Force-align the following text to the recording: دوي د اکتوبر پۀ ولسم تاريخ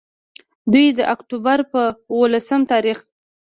دوي 0.71 0.87
د 0.97 0.99
اکتوبر 1.13 1.59
پۀ 1.71 1.81
ولسم 2.19 2.61
تاريخ 2.71 2.97